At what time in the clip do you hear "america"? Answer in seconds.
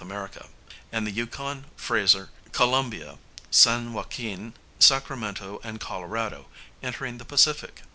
0.03-0.47